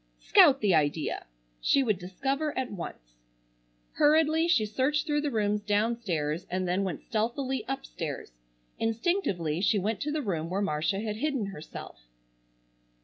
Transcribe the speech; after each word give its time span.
Scout 0.17 0.61
the 0.61 0.73
idea! 0.73 1.27
She 1.61 1.83
would 1.83 1.99
discover 1.99 2.57
at 2.57 2.71
once. 2.71 3.17
Hurriedly 3.97 4.47
she 4.47 4.65
searched 4.65 5.05
through 5.05 5.21
the 5.21 5.29
rooms 5.29 5.61
downstairs 5.61 6.47
and 6.49 6.67
then 6.67 6.83
went 6.83 7.03
stealthily 7.03 7.63
upstairs. 7.67 8.31
Instinctively 8.79 9.61
she 9.61 9.77
went 9.77 10.01
to 10.01 10.11
the 10.11 10.23
room 10.23 10.49
where 10.49 10.59
Marcia 10.59 11.01
had 11.01 11.17
hidden 11.17 11.45
herself. 11.45 12.07